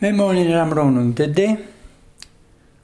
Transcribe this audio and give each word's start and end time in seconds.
Me 0.00 0.10
mornin 0.10 0.50
ramronung 0.50 1.14
dede. 1.14 1.56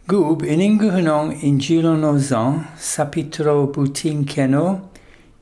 Gub 0.06 0.44
in 0.44 0.60
inguhunong 0.60 1.42
in 1.42 1.58
gilo 1.58 1.96
nozan 1.96 2.64
sapitro 2.78 3.66
butin 3.72 4.24
keno 4.24 4.90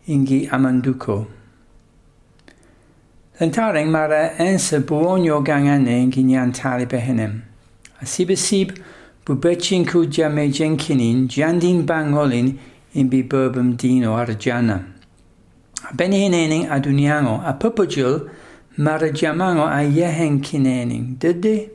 ingi 0.09 0.49
amanduko. 0.49 1.27
Lentaring 3.39 3.89
mara 3.89 4.33
ense 4.39 4.81
buonio 4.81 5.45
gangane 5.45 6.05
ingi 6.05 6.25
nyan 6.25 6.55
tali 6.55 6.87
behenem. 6.87 7.43
Asibasib 8.01 8.83
bubechin 9.27 9.85
kuja 9.85 10.33
me 10.33 10.49
jenkinin 10.49 11.29
jandin 11.29 11.85
bangolin 11.85 12.57
in 12.95 13.09
bi 13.11 13.23
burbum 13.23 13.77
dino 13.77 14.15
arjana. 14.17 14.87
Benihinening 15.95 16.67
aduniango 16.67 17.47
a 17.47 17.53
pupajul 17.53 18.31
marjamang 18.79 19.59
o 19.59 19.67
ayahen 19.67 20.41
kinenin 20.41 21.19
dedi. 21.21 21.71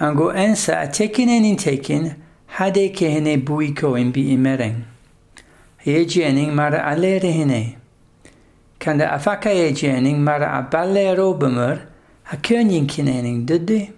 Ango 0.00 0.32
ensa 0.32 0.80
atekinenin 0.80 1.56
tekin 1.56 2.12
hade 2.46 2.92
kehene 2.92 3.46
buiko 3.46 3.98
in 3.98 4.12
bi 4.12 4.20
imeren. 4.20 4.84
Yejenin 5.84 6.54
mara 6.54 6.84
alerehine. 6.84 7.74
Kanda 8.78 9.10
afaka 9.12 9.50
yejenin 9.50 10.18
mara 10.18 10.52
aballero 10.52 11.40
bumur 11.40 11.78
hakönyin 12.24 12.86
kinenin 12.86 13.48
dedi. 13.48 13.90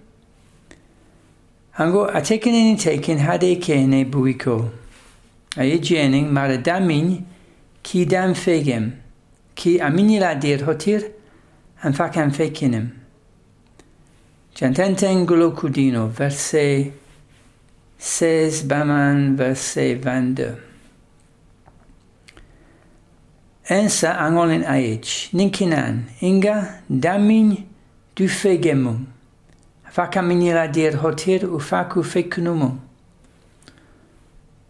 Ango 1.78 2.04
a 2.06 2.12
atekinenin 2.12 2.76
tekin 2.76 3.18
hade 3.18 3.60
kehene 3.60 4.12
buiko. 4.12 4.70
A 5.56 5.60
Ayejenin 5.60 6.32
mara 6.32 6.64
damin 6.64 7.24
ki 7.82 8.10
dam 8.10 8.34
fegem. 8.34 8.92
Ki 9.56 9.78
aminila 9.82 10.42
dir 10.42 10.60
hotir 10.60 11.02
an 11.84 11.92
facam 11.92 12.30
fecinem. 12.30 12.90
Jantenten 14.54 15.26
gulo 15.26 15.52
cudino, 15.52 16.08
verse 16.08 16.92
16 17.98 18.68
baman, 18.68 19.36
verse 19.36 19.94
22. 19.94 20.56
Ensa 23.68 24.16
angolin 24.18 24.64
aic, 24.64 25.30
ninkinan, 25.32 26.04
inga 26.20 26.82
damin 26.90 27.64
du 28.16 28.28
fegemum, 28.28 29.06
facam 29.90 30.26
minila 30.28 30.72
dir 30.72 30.92
hotir 30.92 31.44
u 31.44 31.58
facu 31.58 32.02
fecunumum. 32.02 32.78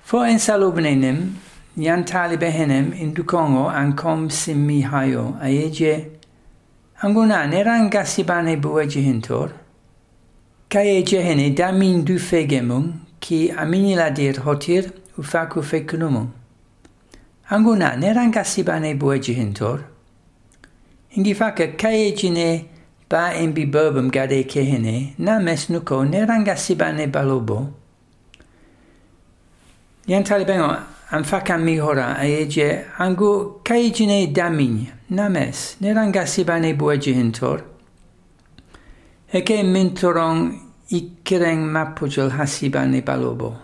Fo 0.01 0.19
ensa 0.19 0.59
lobnenim, 0.59 1.35
Yan 1.77 2.05
tali 2.05 2.37
behenem 2.37 2.93
in 2.93 3.13
dukongo 3.13 3.69
ankom 3.69 4.31
simmi 4.31 4.83
hayo 4.85 5.37
ayeje 5.43 6.07
Angunanera 7.05 7.87
gasiban 7.91 8.47
bua 8.63 8.87
jehintor. 8.87 9.51
Cae 10.71 11.03
jehene 11.05 11.55
damin 11.55 12.03
du 12.03 12.19
fegemum, 12.19 12.95
qui 13.21 13.51
aminiladir 13.51 14.37
hotir 14.37 14.91
u 15.19 15.23
facu 15.23 15.63
fecunumum. 15.63 16.31
Angunanera 17.51 18.25
gasiban 18.33 18.99
bua 18.99 19.19
jehintor. 19.19 19.81
Ingi 21.15 21.35
faca 21.35 21.77
cae 21.77 22.17
jine 22.17 22.69
ba 23.11 23.35
embi 23.35 23.67
bobum 23.67 24.11
gade 24.11 24.43
kehene, 24.49 25.13
na 25.19 25.39
mesnuco 25.41 26.09
nerangasiban 26.09 27.13
balobo. 27.13 27.69
Nian 30.09 30.25
talibengo, 30.25 30.81
am 31.11 31.23
facam 31.23 31.65
mihora, 31.65 32.17
aege 32.17 32.87
angu 32.99 33.61
cae 33.63 33.91
jine 33.91 34.33
damin, 34.33 34.87
names, 35.15 35.77
nerangasibane 35.81 36.77
buejihintor, 36.77 37.63
eke 39.33 39.63
mintorong 39.63 40.61
ikireng 40.91 41.65
mapujil 41.71 42.31
hasibane 42.31 43.05
balobo. 43.05 43.57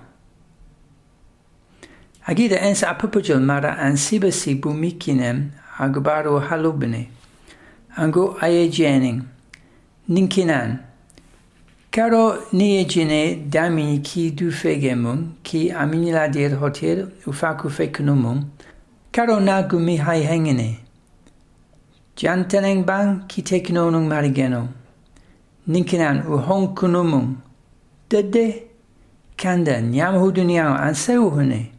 Agida 2.26 2.60
ens 2.62 2.82
apupujil 2.82 3.40
mara 3.40 3.76
ansibasi 3.76 4.54
bumikinem 4.60 5.50
agbaru 5.78 6.38
Ango 6.38 7.06
angu 7.96 8.36
ayejening, 8.40 9.24
ninkinan, 10.08 10.90
Karo 11.90 12.38
niegine 12.52 13.50
damini 13.50 14.00
ki 14.00 14.30
du 14.30 14.52
fegemun, 14.52 15.32
qui 15.42 15.70
aminiladir 15.72 16.56
hotir 16.60 17.10
ufaku 17.26 17.68
fecunumum, 17.68 18.44
karo 19.10 19.40
nagumi 19.40 19.98
hai 19.98 20.22
hengene. 20.22 20.78
Jantaneng 22.20 22.84
bang 22.84 23.24
ki 23.28 23.40
teknonung 23.42 24.04
marigeno. 24.06 24.68
Ninkinan 25.66 26.26
u 26.28 26.36
honkunumung. 26.36 27.36
Dede 28.10 28.68
kanda 29.38 29.80
nyam 29.80 30.20
nyamhudunyao 30.20 30.74
anseuhune. 30.76 31.72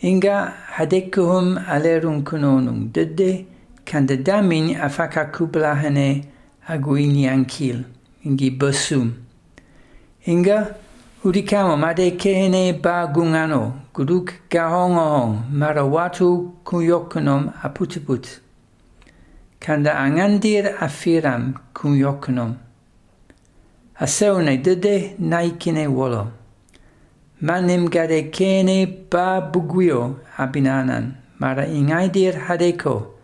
Inga 0.00 0.54
hadekuhum 0.76 1.58
alerun 1.58 2.22
kunonung. 2.22 2.92
Dede 2.92 3.46
kanda 3.84 4.16
damin 4.16 4.76
afaka 4.76 5.24
kublahane 5.24 6.28
aguinyankil. 6.68 7.82
Ingi 8.24 8.50
basum. 8.50 9.12
Inga 10.26 10.76
Urikamo 11.24 11.76
made 11.76 12.16
kehene 12.16 12.80
ba 12.80 13.04
gungano 13.12 13.72
guduk 13.92 14.34
gahongong 14.48 15.50
marawatu 15.50 16.54
kuyokunom 16.62 17.50
aputiput. 17.60 18.47
kan 19.60 19.82
det 19.82 19.92
angandir 19.92 20.74
afiram 20.80 21.54
kun 21.74 21.96
yoknom. 21.98 22.56
Aseune 24.00 24.56
dede 24.64 25.14
naikine 25.18 25.86
wolo. 25.88 26.26
Manim 27.40 27.90
gade 27.90 28.30
kene 28.30 28.86
ba 29.10 29.40
bugwio 29.40 30.16
abinanan 30.36 31.16
mara 31.38 31.66
ingaidir 31.66 32.34
hadeko. 32.34 33.14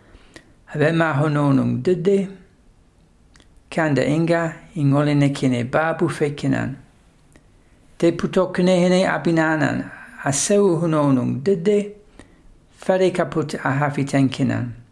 Avema 0.74 1.12
hononung 1.12 1.82
dede 1.82 2.28
kanda 3.70 4.04
inga 4.04 4.52
ingolene 4.76 5.32
kene 5.34 5.64
ba 5.64 5.94
bufekinan. 5.98 6.76
Te 7.98 8.12
putoknehene 8.12 9.06
abinanan 9.06 9.90
aseu 10.24 10.76
hunonum 10.76 11.42
dede 11.44 11.94
fare 12.76 13.10
kaput 13.10 13.54
ahafitenkinan. 13.64 14.83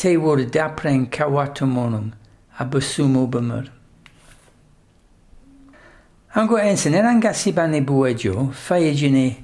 Tewol 0.00 0.50
dapren 0.50 1.10
kawatomonum 1.10 2.12
abusumo 2.58 3.26
bumur. 3.26 3.68
Ango 6.34 6.56
ensen 6.56 6.94
erangasibane 6.94 7.84
buejo 7.84 8.50
fayejine 8.50 9.36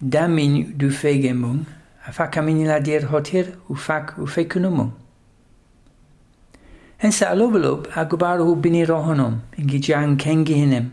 damin 0.00 0.78
du 0.78 0.90
fegemung 0.90 1.66
afakaminila 2.06 2.78
dir 2.80 3.08
hotir 3.10 3.56
ufak 3.68 4.14
ufekunumum. 4.16 4.92
Ensa 7.02 7.30
alobalob 7.30 7.88
agubaru 7.96 8.54
bini 8.54 8.86
rohonum 8.86 9.40
ingijan 9.58 10.16
kengihinem. 10.16 10.90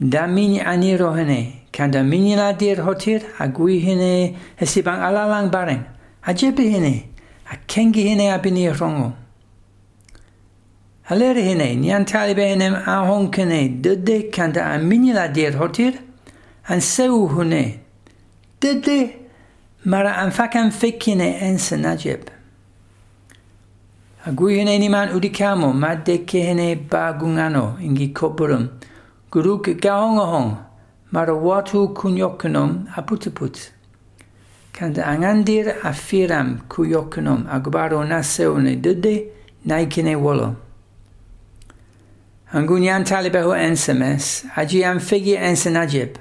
Damini 0.00 0.60
ani 0.60 0.96
rohene 0.98 1.52
kandaminila 1.72 2.52
dir 2.58 2.78
hotir 2.78 3.22
aguihine 3.38 4.34
esiban 4.60 4.98
alalang 4.98 5.52
barem 5.52 5.84
ajebihine. 6.26 7.11
A 7.50 7.56
kengi 7.66 8.02
hine 8.08 8.32
a 8.32 8.38
bini 8.38 8.68
rongo. 8.68 9.12
Aleri 11.08 11.42
hine, 11.42 11.76
nyan 11.76 12.04
talibe 12.04 12.46
hinem 12.46 12.74
a 12.74 13.04
honkene, 13.06 13.82
dede 13.82 14.30
kanda 14.30 14.74
a 14.74 14.78
mini 14.78 15.12
la 15.12 15.28
dir 15.28 15.52
hotir, 15.52 15.98
an 16.68 16.80
seu 16.80 17.28
hune. 17.28 17.80
Dede, 18.60 19.14
mara 19.84 20.12
an 20.22 20.30
fakan 20.30 20.70
fekine 20.70 21.40
ensa 21.40 21.76
najeb. 21.76 22.28
Aguyene 24.24 24.78
niman 24.78 25.08
udikamo 25.08 25.72
madde 25.72 26.24
kehene 26.24 26.76
bagungano 26.76 27.76
ingi 27.80 28.12
kopurum. 28.12 28.68
Guruk 29.32 29.64
gaongohong 29.80 30.58
mara 31.10 31.34
watu 31.34 31.88
kunyokunom 31.88 32.86
aputiput. 32.96 33.72
Kanda 34.72 35.04
angandir 35.06 35.76
afiram 35.82 36.60
kuyokunom 36.68 37.46
agbaro 37.46 38.04
naseune 38.04 38.76
dede 38.76 39.28
naikine 39.66 40.16
wolo. 40.16 40.56
Angunyan 42.52 43.04
talibeho 43.04 43.54
ensemes, 43.56 44.44
aji 44.56 44.84
am 44.84 44.98
figi 44.98 45.36
ensenajib. 45.36 46.16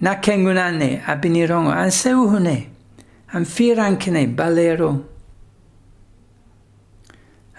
Na 0.00 0.14
kengunane 0.16 1.02
abinirongo 1.06 1.72
anseuhune. 1.72 2.66
Am 3.32 3.44
firankine 3.44 4.34
balero. 4.34 5.04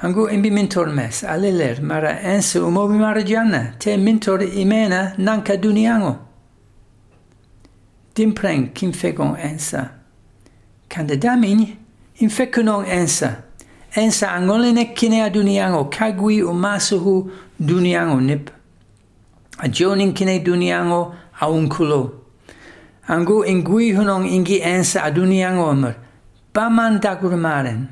Angu 0.01 0.29
imbi 0.29 0.49
mintor 0.51 0.87
mes, 0.87 1.23
aliler, 1.23 1.81
mara 1.81 2.19
ense 2.21 2.59
umobi 2.59 2.97
marajana, 2.97 3.77
te 3.79 3.97
mintor 3.97 4.39
imena 4.39 5.13
nanka 5.17 5.57
duniango. 5.57 6.17
Dimpreng 8.15 8.73
kim 8.73 8.93
fegon 8.93 9.35
ensa. 9.37 9.98
Kandidamini 10.89 11.77
infekunong 12.19 12.87
ensa. 12.87 13.43
Ensa 13.95 14.31
angolene 14.31 14.93
kinea 14.93 15.29
duniango 15.29 15.85
kagui 15.85 16.43
o 16.43 16.53
masuhu 16.53 17.31
duniango 17.59 18.21
nip. 18.21 18.49
A 19.59 19.67
jonin 19.67 20.13
kine 20.13 20.39
duniango 20.39 21.15
aunkulo. 21.39 22.11
Angu 23.07 23.45
ingui 23.45 23.93
hunong 23.93 24.25
ingi 24.27 24.61
ensa 24.61 25.03
a 25.03 25.11
duniango 25.11 25.69
amr. 25.69 25.95
Baman 26.53 26.99
dagurmaren. 26.99 27.87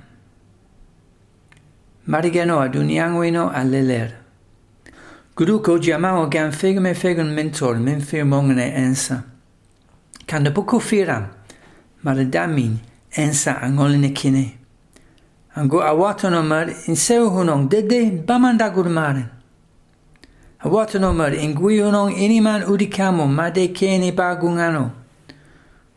Marigano 2.07 2.61
a 2.61 2.69
duniango 2.69 3.27
ino 3.27 3.49
a 3.49 3.63
leler. 3.63 4.13
Gruko 5.35 5.79
chiamavo 5.79 6.29
gan 6.31 6.51
fegme 6.51 6.95
fegun 6.95 7.33
mentor 7.33 7.75
men 7.75 8.01
firmongene 8.01 8.73
ensa. 8.73 9.23
Kanda 10.25 10.51
poco 10.51 10.79
firam. 10.79 11.36
mardamin 12.07 12.79
ensa 13.11 13.61
angol 13.61 13.97
nekine. 13.97 14.53
An 15.55 15.67
go 15.67 15.81
awato 15.81 16.29
nomar 16.29 16.67
inseuhunong 16.87 17.69
dede 17.69 18.23
bamandagurmaren. 18.25 19.29
awato 20.63 20.99
nomar 20.99 21.33
inguihunong 21.33 22.15
iniman 22.15 22.63
udikamo 22.63 23.27
made 23.27 23.67
kene 23.73 24.11
bagungano. 24.11 24.91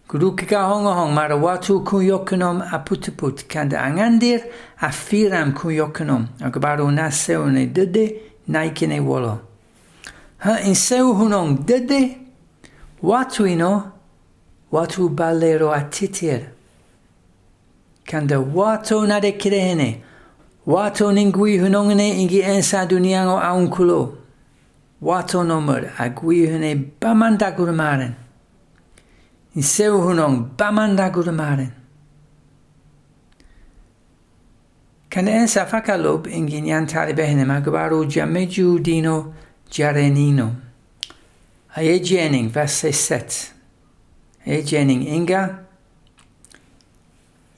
Gurukika 0.09 0.67
hongohong 0.67 1.15
marawatu 1.15 1.85
ku 1.85 2.03
yokunom 2.03 2.63
aputuput 2.63 3.47
kanda 3.47 3.79
angandir 3.79 4.43
afiram 4.81 5.55
ku 5.55 5.71
yokunom 5.71 6.27
Agbaru 6.41 6.91
naseune 6.91 7.73
dede 7.73 8.21
naikine 8.49 9.01
wolo. 9.01 9.41
Ha 10.39 10.61
inseuhunong 10.67 11.65
dede 11.65 12.19
watuino 13.03 14.00
watu 14.73 15.09
balero 15.09 15.73
atitir. 15.75 16.41
Kanda 18.05 18.41
wato 18.41 19.07
na 19.07 19.21
de 19.21 19.33
kirehene. 19.33 20.03
Wato 20.67 21.13
ningui 21.13 21.59
hunongene 21.59 22.21
ingi 22.23 22.41
ensa 22.41 22.87
duniango 22.87 23.41
aunkulo. 23.41 24.19
Wato 25.03 25.45
nomor 25.45 25.91
agui 25.99 26.47
hune 26.47 26.75
bamanda 27.01 27.51
gurmaren. 27.51 28.15
In 29.55 29.63
seu 29.63 30.01
hunong 30.01 30.57
ensa 35.33 35.67
fakalob 35.67 36.27
ingi 36.27 36.61
nyan 36.61 36.87
talibehene 36.87 37.45
magabaru 37.45 38.05
jameju 38.05 38.79
dino 38.79 39.35
jarenino. 39.71 40.55
Aye 41.77 42.01
jening 42.01 42.51
e 44.47 44.63
jening 44.63 45.07
inga 45.07 45.59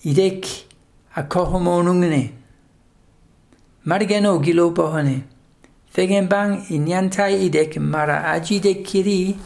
idek 0.04 0.46
a 1.14 1.22
kohomonungene. 1.22 2.32
Marigeno 3.86 4.38
gilo 4.38 4.70
bohane. 4.70 5.22
Fegen 5.92 6.28
bang 6.28 6.64
inyantai 6.70 7.46
idek 7.46 7.76
mara 7.76 8.24
ajide 8.32 8.82
kiri. 8.84 9.36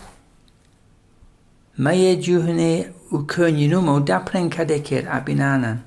Maye 1.79 2.17
juhne 2.17 2.91
ukunyinumo 3.11 4.00
dapren 4.00 4.50
kadeker 4.50 5.09
abinanan. 5.09 5.82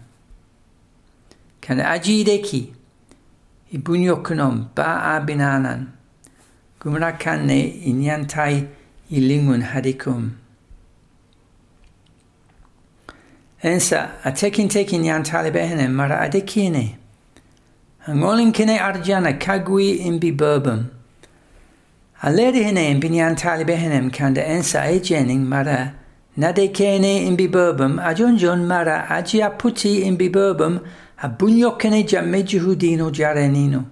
Kan 1.61 1.79
ajideki 1.79 2.73
ibunyokunom 3.71 4.69
ba 4.75 5.15
abinanan. 5.15 5.87
Gumrakanne 6.79 7.67
inyantai 7.85 8.67
ilingun 9.11 9.61
hadikum. 9.61 10.31
Ensa 13.63 14.11
a 14.23 14.31
tekin 14.33 14.69
tekin 14.69 15.03
yan 15.03 15.23
talibehene 15.23 15.89
mara 15.89 16.17
adekine. 16.17 16.95
Angolin 18.07 18.53
kine 18.53 18.79
arjana 18.79 19.37
kagui 19.37 19.99
imbi 19.99 20.31
burbum. 20.31 20.89
Aleri 22.23 22.63
hene 22.63 22.89
imbi 22.91 23.15
yan 23.15 23.35
kanda 23.35 24.41
ensa 24.41 24.87
ejening 24.87 25.45
mara 25.45 25.93
nadekene 26.37 27.27
imbi 27.27 27.51
burbum 27.51 27.99
ajonjon 27.99 28.65
mara 28.65 29.07
ajia 29.09 29.49
puti 29.57 30.05
imbi 30.05 30.29
burbum 30.29 30.79
abunyokene 31.21 32.07
jamejuhudino 32.07 33.11
jarenino. 33.11 33.85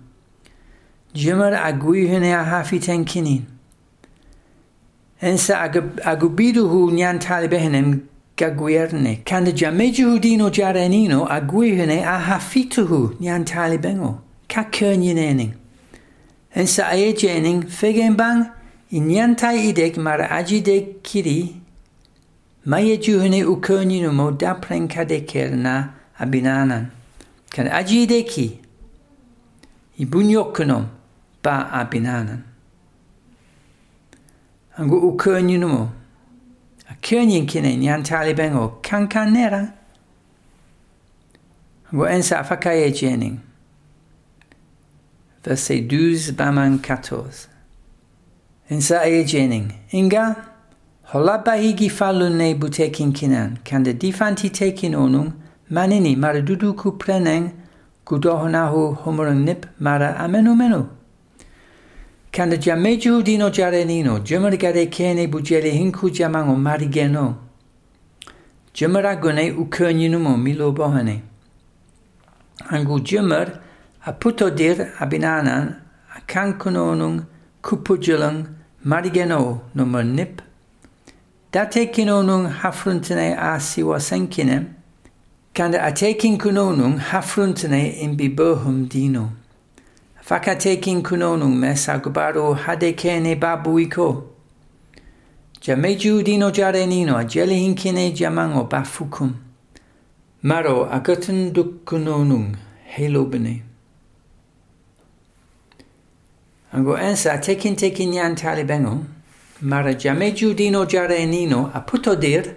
Jimar 1.13 1.53
agui 1.53 2.07
hene 2.07 2.33
a 2.33 2.43
hafiten 2.43 3.03
kinin. 3.03 3.45
Ensa 5.21 5.59
agubiduhu 6.05 6.91
nyan 6.91 7.19
talibehenem 7.19 8.07
gaguerne. 8.38 9.24
Candaja 9.25 9.72
mejudino 9.72 10.50
jarenino 10.50 11.25
a 11.30 11.42
guihene 11.42 12.06
a 12.06 12.19
hafituhu 12.19 13.18
nyan 13.19 13.45
talibengo. 13.45 14.22
Ka 14.48 14.63
kernyenening. 14.63 15.54
En 16.56 16.68
sa 16.68 16.84
aejening 16.92 17.63
fegen 17.68 18.16
bang 18.16 18.50
in 18.92 19.07
nyan 19.07 19.36
tai 19.36 19.57
idek 19.74 19.98
mar 19.98 20.19
ajidek 20.19 21.04
kiri. 21.04 21.56
Maye 22.66 22.98
juhene 22.98 23.44
u 23.44 23.60
kernino 23.60 24.13
mo 24.13 24.31
dapren 24.31 24.88
kadekerna 24.88 25.94
abinanan. 26.19 26.92
Kan 27.50 27.68
ajideki. 27.68 28.60
I 30.00 30.06
bunyokunom 30.06 30.86
ba 31.42 31.69
abinanan. 31.72 32.44
Angu 34.78 34.95
u 34.95 35.18
kernino 35.18 35.68
mo. 35.68 35.92
Könyin 37.01 37.45
kine 37.45 37.75
nyan 37.75 38.04
talibengo 38.04 38.80
kankan 38.84 39.34
nera. 39.34 39.74
Go 41.92 42.07
ensa 42.07 42.44
fakaye 42.44 42.92
jening. 42.94 43.39
Verset 45.45 45.89
12 45.89 46.38
baman 46.38 46.80
14. 46.80 47.48
Ensa 48.69 49.00
aye 49.00 49.24
jening. 49.24 49.72
Inga 49.92 50.36
holaba 51.04 51.56
higi 51.56 51.89
falune 51.89 52.56
butekin 52.56 53.13
kinan. 53.13 53.57
Kanda 53.63 53.94
difanti 53.94 54.50
tekin 54.50 54.94
onung 54.95 55.34
manini 55.69 56.16
mara 56.18 56.42
duduku 56.42 56.98
preneng 56.98 57.51
gudohonahu 58.06 58.95
homorang 59.04 59.44
nip 59.45 59.66
mara 59.80 60.16
amenu 60.19 60.56
menu. 60.56 60.96
Can 62.31 62.50
the 62.50 62.57
Jamaju 62.57 63.24
Dino 63.24 63.50
Jarenino, 63.50 64.19
Jemergade 64.19 64.88
Kene 64.89 65.27
Bujere 65.27 65.71
Hinku 65.71 66.09
Jamango 66.09 66.56
Marigeno, 66.56 67.35
Jemera 68.74 69.19
Gune 69.19 69.53
Ukerninumo 69.56 70.41
Milo 70.41 70.71
Bohane, 70.71 71.21
Angu 72.69 73.00
Jemer, 73.00 73.59
a 74.06 74.13
puto 74.13 74.50
dir 74.50 74.94
abinanan, 75.00 75.81
a 76.15 76.21
cancunonung, 76.21 77.25
cupujulung, 77.63 78.48
Marigeno, 78.86 79.62
nummer 79.74 80.03
nip, 80.03 80.41
Date 81.50 81.91
kinonung 81.91 82.51
hafruntene 82.51 83.36
a 83.38 83.57
siwa 83.57 84.00
senkine, 84.00 84.75
Can 85.53 85.72
kunonung 85.72 87.00
hafruntene 87.00 88.00
in 88.01 88.17
dino. 88.88 89.31
whakatekin 90.29 91.03
kunonu 91.03 91.48
me 91.48 91.75
sakubaro 91.75 92.53
hade 92.53 92.93
kene 92.93 93.36
babuiko. 93.36 94.24
Ja 95.62 95.75
meju 95.75 96.24
dino 96.24 96.51
jarenino 96.51 97.17
a 97.17 97.24
jelihin 97.24 97.75
kene 97.75 98.12
jamango 98.12 98.63
bafukum. 98.69 99.34
Maro 100.43 100.86
agatan 100.86 101.53
duk 101.53 101.86
kunonung 101.86 102.55
helobene. 102.86 103.63
Ango 106.74 106.98
ensa 106.98 107.38
tekin 107.41 107.75
tekin 107.75 108.13
yan 108.13 108.36
talibengo, 108.36 109.05
mara 109.62 109.93
jameju 109.93 110.53
dino 110.53 110.86
jarenino 110.86 111.72
a 111.74 111.79
putodir 111.79 112.53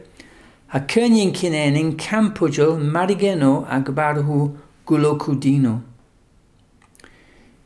a 0.73 0.81
könyin 0.81 1.33
kinenin 1.33 1.97
kampujol 1.97 2.79
marigeno 2.81 3.65
agbarhu 3.71 4.57
gulokudino. 4.87 5.90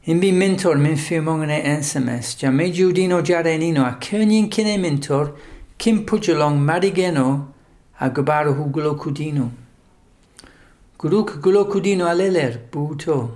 Imbi 0.06 0.32
mentor 0.32 0.76
min 0.76 0.96
firmongene 0.96 1.62
ensemes, 1.64 2.36
jame 2.36 2.70
judino 2.70 3.22
jarenino 3.22 3.86
a 3.86 3.94
kine 3.98 4.76
mentor, 4.78 5.32
kim 5.78 6.04
pujulong 6.04 6.58
marigeno 6.58 7.46
a 7.98 8.10
hugulo 8.10 8.98
kudino. 8.98 9.50
Guruk 10.98 11.40
gulo 11.40 11.64
kudino 11.64 12.06
aleler 12.06 12.58
buto. 12.70 13.30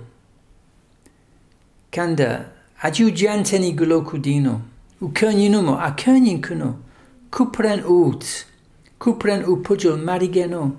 Kanda, 1.91 2.51
aju 2.83 3.09
janteni 3.15 3.75
gulo 3.75 4.03
kudino, 4.03 4.61
u 5.01 5.09
kenyinumo 5.09 5.75
a 5.75 5.95
kuno, 5.95 6.75
kupren 7.31 7.83
ut, 7.83 8.45
kupren 8.99 9.43
u 9.43 9.63
pujul 9.63 9.97
marigeno. 9.97 10.77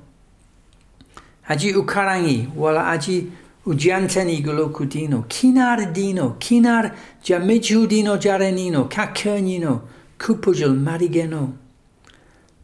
Aji 1.49 1.75
ukarangi, 1.75 2.49
wala 2.57 2.91
aji 2.93 3.33
o 3.65 3.75
Giantanigolo 3.75 4.71
Cudino, 4.71 5.25
Kinardino, 5.29 6.37
Kinar 6.39 6.95
Giameggiudino 7.23 8.17
Giarenino, 8.17 8.89
Cacanino, 8.89 9.83
Cupujol 10.17 10.77
Marigeno. 10.77 11.59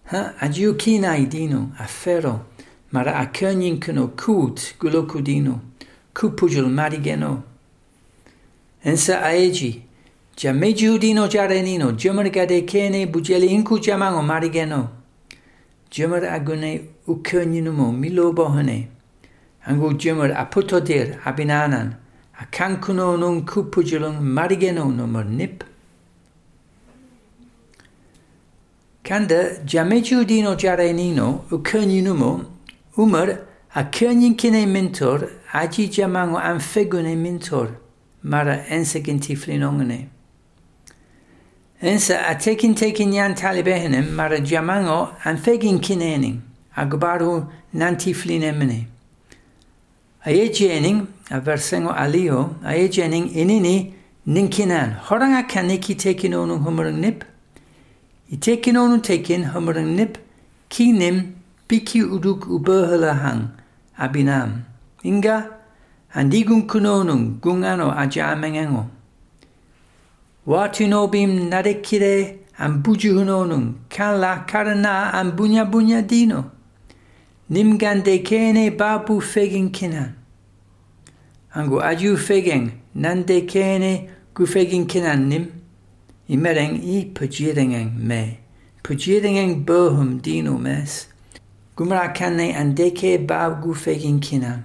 Ha, 0.04 0.34
Adiukinaidino, 0.38 1.72
Afero, 1.78 2.46
Mara 2.90 3.16
Acaninkino, 3.16 4.12
Cut, 4.16 4.76
Gulocudino, 4.78 5.60
Cupujol 6.14 6.70
Marigeno. 6.70 7.42
Ensa 8.82 9.20
Aegi, 9.22 9.82
Giameggiudino 10.34 11.26
Giarenino, 11.28 11.94
Giamar 11.94 12.30
Gadekene, 12.30 13.06
Bugeli 13.06 13.52
Incu 13.52 13.78
Giamango 13.78 14.22
Marigeno. 14.22 14.90
Giamar 15.90 16.24
Agone, 16.24 16.88
Ucaninumo, 17.06 17.92
Milobohane. 17.92 18.95
Angu 19.66 19.98
jumar 19.98 20.30
aputodir 20.30 21.18
abinanan, 21.24 21.96
kankuno 22.52 23.18
nun 23.18 23.44
kupujulung 23.44 24.20
marigeno 24.20 24.94
nummer 24.94 25.24
nip. 25.24 25.64
Kanda 29.02 29.58
jameji 29.64 30.14
udino 30.16 30.56
jarenino 30.56 31.44
ukenyinumo 31.50 32.44
umar 32.96 33.38
a 33.74 33.84
kine 33.84 34.66
mentor 34.66 35.30
aji 35.52 35.88
jamango 35.88 36.38
anfegune 36.38 37.16
mentor 37.16 37.76
mara 38.22 38.64
ensa 38.68 39.00
gintiflinongene. 39.00 40.08
Ensa 41.82 42.24
a 42.28 42.34
tekin 42.36 42.74
tekin 42.74 43.12
yan 43.12 43.34
talibehenem 43.34 44.10
mara 44.10 44.38
jamango 44.38 45.12
anfegin 45.24 45.80
kinening 45.80 46.40
agbaru 46.76 47.48
nantiflinemene. 47.74 48.86
아예지에닝 50.26 51.06
아버생오 51.30 51.90
알리오 51.90 52.56
아예지에닝 52.64 53.28
이니니 53.28 53.94
닝키난 54.26 54.94
허랑아 54.94 55.46
캐니키 55.46 55.96
테키노는 55.96 56.58
허머릉 56.58 57.00
립 57.00 57.22
이테키노는 58.30 59.02
테킨 59.02 59.44
허머릉 59.44 59.94
립 59.94 60.14
키님 60.68 61.36
비키 61.68 62.00
우룩 62.00 62.50
우버헐라항 62.50 63.54
아비남 63.94 64.66
인가 65.04 65.48
안디군 66.10 66.66
크노는 66.66 67.40
궁아노 67.40 67.92
아자맹앵오 67.92 68.90
와티노빔 70.44 71.50
나데키레 71.50 72.46
안 72.56 72.82
부주 72.82 73.16
흐노는 73.16 73.76
칼라 73.88 74.44
카르나 74.44 75.10
안 75.12 75.36
부냐 75.36 75.70
부냐 75.70 76.08
디노 76.08 76.55
Nim 77.48 77.78
kene 77.78 78.76
babu 78.76 79.20
fegen 79.20 79.72
kina. 79.72 80.14
Angu 81.54 81.80
aju 81.80 82.16
fegen 82.16 82.72
nandekene 82.94 84.08
gu 84.34 84.46
fegen 84.46 84.88
kina 84.88 85.16
nim. 85.16 85.52
Imereng 86.28 86.82
i 86.82 87.04
pujirengeng 87.14 87.94
me. 87.98 88.40
Pujirengeng 88.82 89.64
bohum 89.64 90.20
dino 90.20 90.58
mes. 90.58 91.06
Gumra 91.76 92.12
kanne 92.12 92.52
andeke 92.52 93.24
bab 93.24 93.62
gu 93.62 93.74
fegin 93.74 94.20
kina. 94.20 94.64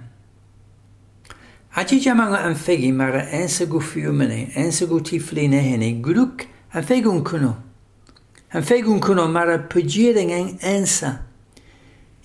Ati 1.76 2.00
jamanga 2.00 2.44
an 2.44 2.54
fegi 2.54 2.92
mara 2.92 3.26
ense 3.30 3.66
gu 3.66 3.80
fiumene, 3.80 4.50
ense 4.56 4.86
gu 4.86 5.00
tifli 5.00 5.48
nehene, 5.48 6.02
guluk 6.02 6.46
an 6.74 6.82
fegun 6.82 7.24
kuno. 7.24 7.56
An 8.52 8.62
fegun 8.62 9.00
kuno 9.00 9.28
mara 9.28 9.58
pujirengeng 9.58 10.58
ensa. 10.62 11.20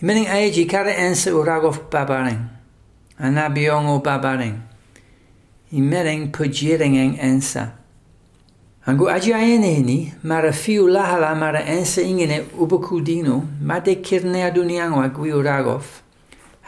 Imening 0.01 0.27
aji 0.27 0.65
kara 0.65 0.93
ensa 0.95 1.33
uragof 1.33 1.89
babaring. 1.89 2.39
Anabiongo 3.19 3.99
babareng. 4.03 4.61
Imereng 5.73 6.31
pujiring 6.31 7.17
ensa. 7.19 7.71
Angu 8.85 9.09
ni 9.49 10.13
mara 10.23 10.51
fiu 10.51 10.87
lahala 10.87 11.35
mara 11.35 11.65
ensa 11.65 12.01
ingene 12.03 12.45
ubakudino 12.59 13.43
made 13.59 13.95
kirne 14.03 14.43
aduniango 14.43 15.01
agui 15.01 15.31
uragov. 15.33 15.83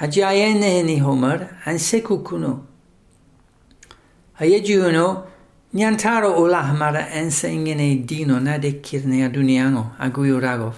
Ni 0.01 1.00
homer 1.00 1.50
anseku 1.65 2.24
kuno. 2.24 2.65
Ayeji 4.39 4.77
uno 4.77 5.24
nyantaro 5.75 6.33
olah 6.36 6.74
mara 6.74 7.07
ensa 7.13 7.48
ingene 7.48 7.95
dino 8.07 8.39
nade 8.39 8.81
kirne 8.81 9.24
aduniango 9.24 9.91
agui 10.00 10.31
uragov. 10.31 10.74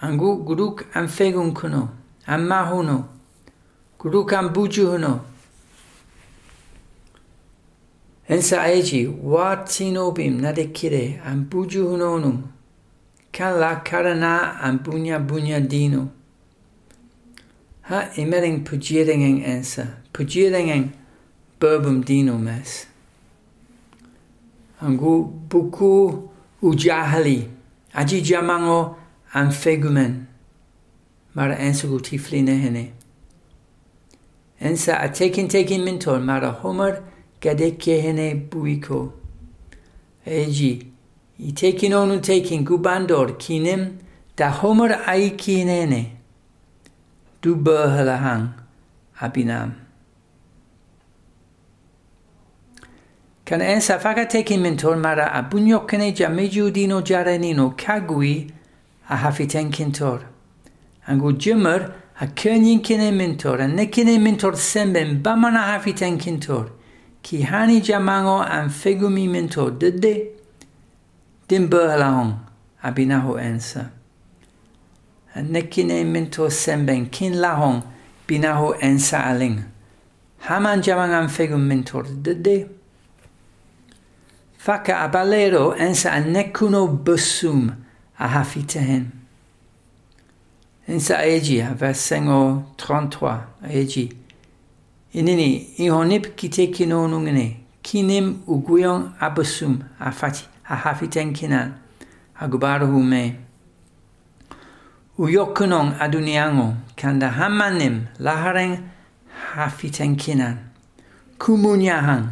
Angu 0.00 0.44
guruk 0.44 0.84
anfegun 0.94 1.54
kuno, 1.54 1.88
ammahuno, 2.26 3.04
guruk 3.98 4.32
ambujuhuno, 4.32 5.20
Ensa 8.28 8.62
aeji 8.62 9.06
watinobim 9.22 10.40
nadekire 10.40 11.20
ambuju 11.26 11.88
hunonum 11.88 12.42
kan 13.32 13.58
la 13.58 13.76
karana 13.76 14.60
ambunya 14.60 15.18
bunya 15.18 15.60
dino. 15.60 16.08
Ha 17.82 18.08
imering 18.16 18.64
pujiringeng 18.64 19.44
ensa, 19.44 19.86
pujiringeng 20.12 20.88
burbum 21.60 22.04
dino 22.04 22.38
mes. 22.38 22.86
Angu 24.80 25.24
buku 25.48 26.28
ujahali, 26.62 27.48
aji 27.92 28.22
jamango 28.22 28.96
Han 29.34 29.50
fegumen 29.50 30.12
مرا 31.36 31.54
انسگو 31.54 32.00
تیفلی 32.00 32.42
نهنه 32.42 32.88
انسا 34.60 34.92
اتکین 34.92 35.48
تکین 35.48 35.84
من 35.84 35.98
تول 35.98 36.22
مرا 36.22 36.52
همر 36.52 36.98
گده 37.42 37.70
کهنه 37.70 38.34
بویکو 38.34 39.08
ایجی 40.24 40.92
ای 41.36 41.52
تکین 41.52 41.92
اونو 41.92 42.18
تکین 42.18 42.64
گو 42.64 42.76
بندور 42.76 43.32
کینم 43.38 43.90
ده 44.36 44.48
همر 44.48 44.96
ای 45.08 45.30
کینه 45.30 46.06
دو 47.42 47.54
بهل 47.54 48.08
هنگ 48.08 48.48
ابینام 49.20 49.72
کن 53.46 53.60
انسا 53.60 53.98
فقط 53.98 54.28
تکین 54.28 54.62
من 54.62 54.76
تول 54.76 54.98
مرا 54.98 55.26
ابونیو 55.26 55.78
کنه 55.78 56.12
جمعی 56.12 56.48
جودینو 56.48 57.00
جرنینو 57.00 57.70
کگوی 57.70 58.46
أحفي 59.10 59.46
تنكنتور 59.46 60.20
أنقو 61.08 61.30
جمر 61.30 61.92
هكن 62.16 62.64
ينكني 62.64 63.10
منتور 63.10 63.62
نكني 63.66 64.18
منتور 64.18 64.54
سمن 64.54 65.22
بمن 65.22 65.56
أحفي 65.56 65.92
تنكنتور 65.92 66.70
كي 67.22 67.44
هاني 67.44 67.80
جمانو 67.80 68.42
أنفقو 68.42 69.08
مي 69.08 69.28
منتور 69.28 69.68
ددي 69.68 70.24
دين 71.48 71.66
بهلهم 71.66 72.38
أبيناه 72.84 73.38
أنسى 73.40 73.86
نكني 75.36 76.04
منتور 76.04 76.48
سمن 76.48 77.06
كين 77.06 77.40
لهم 77.40 77.82
بيناه 78.28 78.74
أنسى 78.82 79.16
علينا 79.16 79.62
همان 80.48 80.80
جمان 80.80 81.10
أنفقو 81.10 81.56
منتور 81.56 82.06
ددي 82.06 82.66
فكا 84.58 85.04
أباليرو 85.04 85.72
أنسى 85.72 86.08
أن 86.08 86.32
نكونو 86.32 86.86
بسوم 86.86 87.83
hafitehen. 88.14 89.10
Ensa 90.88 91.24
eji 91.26 91.62
versengo 91.62 92.62
33 92.76 93.40
eji. 93.70 94.12
Inini 95.12 95.56
ihonip 95.78 96.36
kite 96.36 96.66
kino 96.66 97.08
nungene 97.08 97.60
kinim 97.82 98.42
uguyon 98.46 99.12
abasum 99.20 99.78
afati 100.00 100.44
ahafiten 100.68 101.32
kinan 101.32 101.72
agubaru 102.40 103.02
me. 103.02 103.36
Uyokunong 105.18 105.94
aduniango 106.00 106.74
kanda 106.96 107.30
hamanim 107.30 108.06
lahareng 108.18 108.78
hafiten 109.54 110.16
kinan. 110.16 110.56
Kumunyahang 111.38 112.28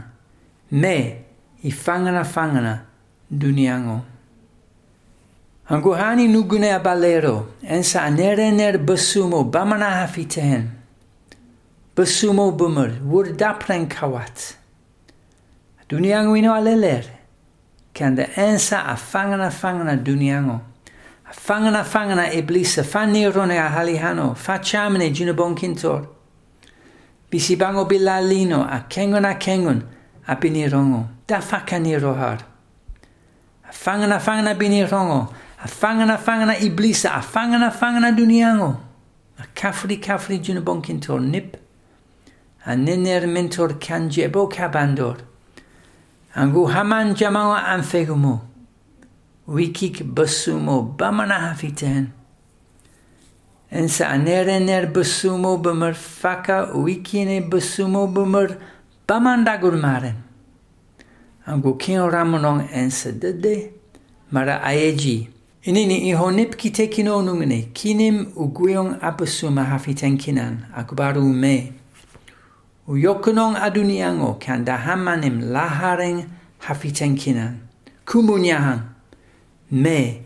me 0.73 1.25
ifangana 1.63 2.25
fangana 2.25 2.85
duniango. 3.31 4.03
Anguhani 5.73 6.29
nugune 6.29 6.71
abalero, 6.71 7.47
ensa 7.63 8.11
nerener 8.11 8.77
basumo 8.77 9.43
bamana 9.51 10.03
hafitehen. 10.03 10.69
Basumo 11.97 12.53
bumur, 12.53 12.91
vurdapren 13.01 13.89
kawat. 13.89 14.55
Dunianguino 15.89 16.53
aleler, 16.53 17.05
kande 17.95 18.29
ensa 18.37 18.85
afangana 18.85 19.51
fangana 19.51 19.97
duniango. 19.97 20.61
Fangana 21.33 21.85
fangana 21.85 22.31
iblisa, 22.31 22.85
fanirone 22.85 23.59
ahalihano, 23.59 24.35
facciamene 24.35 25.11
ginabonkintor. 25.11 26.07
Bisibango 27.31 27.89
bilalino, 27.89 28.61
a 28.71 28.85
kengun 28.91 29.25
a 29.25 29.37
kengun, 29.37 29.83
a 30.29 30.37
binirongo, 30.37 31.07
da 31.27 31.41
fakanirohar. 31.41 32.41
Fangana 33.73 34.21
fangana 34.21 34.55
binirongo, 34.55 35.33
afangana-fangana 35.65 36.59
iblisa, 36.59 37.13
afangana-fangana 37.15 38.13
duniango. 38.13 38.81
A 39.39 39.45
kafri-kafri 39.55 40.39
junabonkin 40.39 41.01
bonkintor 41.01 41.21
nip. 41.21 41.57
A 42.67 42.77
nener 42.77 43.27
mentor 43.27 43.75
kanjebo 43.79 44.49
kabandor. 44.51 45.19
Angu 46.37 46.69
haman 46.71 47.15
jamawa 47.15 47.65
anfegumo. 47.65 48.41
Wikik 49.49 50.03
basumo 50.15 50.97
bamana 50.97 51.39
hafiten. 51.41 52.13
Ensa 53.71 54.09
anere 54.09 54.61
ner 54.61 54.87
basumo 54.87 55.63
bumer 55.63 55.95
faka 55.95 56.73
wikine 56.75 57.49
basumo 57.49 58.07
bumer 58.13 58.59
bamanda 59.07 59.59
gurmaren. 59.61 60.15
Angu 61.47 61.79
kin 61.79 61.99
ramonong 61.99 62.69
ensa 62.71 63.13
dede. 63.13 63.73
Mara 64.31 64.61
aeji. 64.63 65.29
In 65.65 65.77
ini 65.77 66.11
i 66.11 66.13
ho 66.13 66.31
nip 66.31 66.57
ki 66.59 66.71
te 66.71 66.89
kino 66.89 67.23
kinim 67.73 68.33
u 68.35 68.49
guiong 68.51 68.99
hafitenkinan 69.63 70.67
akbaru 70.75 71.23
me. 71.23 71.73
U 72.89 72.97
yokunong 72.97 73.55
aduniango 73.55 74.41
kan 74.41 74.65
da 74.65 74.77
hafitenkinan. 76.59 77.61
lahareng 78.05 78.83
me 79.71 80.25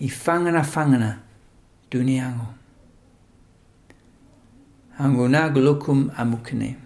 i 0.00 0.08
fangana 0.08 0.62
fangana 0.62 1.18
duniango. 1.90 2.46
Angunag 5.00 5.56
lukum 5.56 6.10
amukunim. 6.16 6.85